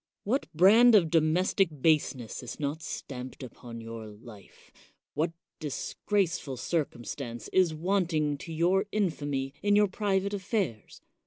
What 0.23 0.47
brand 0.51 0.95
of 0.95 1.11
domestic 1.11 1.69
baseness 1.83 2.41
is 2.41 2.59
not 2.59 2.81
stamped 2.81 3.43
upon 3.43 3.79
your 3.81 4.07
life? 4.07 4.71
What 5.13 5.31
disgraceful 5.59 6.57
circumstance 6.57 7.49
is 7.49 7.75
wanting 7.75 8.39
to 8.39 8.51
your 8.51 8.87
infamy 8.91 9.53
in 9.61 9.75
your 9.75 9.87
private 9.87 10.33
affairs 10.33 11.01